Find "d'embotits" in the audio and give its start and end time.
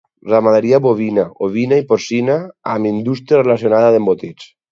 3.97-4.53